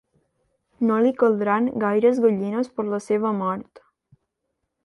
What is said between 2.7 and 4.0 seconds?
per la seva mort.